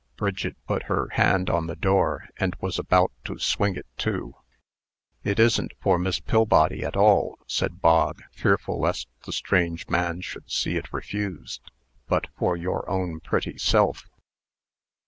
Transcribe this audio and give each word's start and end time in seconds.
Bridget 0.17 0.55
put 0.65 0.81
her 0.89 1.09
hand 1.11 1.47
on 1.47 1.67
the 1.67 1.75
door, 1.75 2.27
and 2.37 2.55
was 2.59 2.79
about 2.79 3.11
to 3.23 3.37
swing 3.37 3.75
it 3.75 3.85
to. 3.97 4.33
"It 5.23 5.37
isn't 5.39 5.73
for 5.79 5.99
Miss 5.99 6.19
Pillbody 6.19 6.83
at 6.83 6.97
all," 6.97 7.37
said 7.45 7.81
Bog, 7.81 8.23
fearful 8.31 8.79
lest 8.79 9.07
the 9.27 9.31
strange 9.31 9.87
man 9.89 10.21
should 10.21 10.49
see 10.49 10.75
it 10.75 10.91
refused, 10.91 11.69
"but 12.07 12.29
for 12.35 12.57
your 12.57 12.89
own 12.89 13.19
pretty 13.19 13.59
self." 13.59 14.09